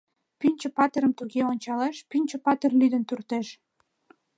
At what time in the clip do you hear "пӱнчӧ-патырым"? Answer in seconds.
0.39-1.11